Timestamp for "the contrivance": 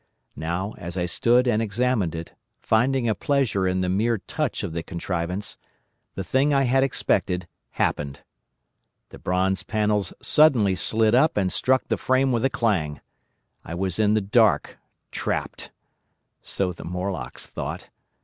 4.73-5.59